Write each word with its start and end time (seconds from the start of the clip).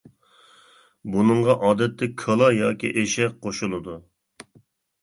بۇنىڭغا 1.15 1.55
ئادەتتە 1.67 2.09
كالا 2.23 2.49
ياكى 2.61 2.93
ئېشەك 3.03 3.39
قوشۇلىدۇ. 3.47 4.01